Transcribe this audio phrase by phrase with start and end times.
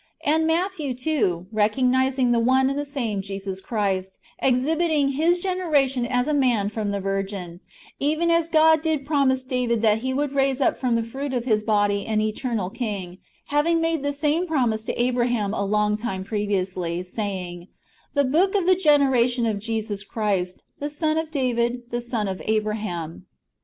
[0.25, 6.33] And Matthew, too, recognising one and the same Jesus Christ, exhibiting his generation as a
[6.33, 7.59] man from the Virgin,
[7.99, 11.45] even as God did promise David that He would raise up from the fruit of
[11.45, 13.19] his body an eternal King,
[13.49, 17.65] having made the same promise to Abraham a long time previously, says:"
[18.15, 22.41] The book of the generation of Jesus Christ, the son of David, the son of
[22.45, 23.27] Abraham."